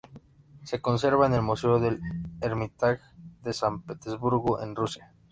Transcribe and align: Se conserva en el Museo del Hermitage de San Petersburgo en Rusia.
Se 0.63 0.81
conserva 0.81 1.27
en 1.27 1.35
el 1.35 1.43
Museo 1.43 1.79
del 1.79 1.99
Hermitage 2.41 3.03
de 3.43 3.53
San 3.53 3.83
Petersburgo 3.83 4.59
en 4.59 4.75
Rusia. 4.75 5.13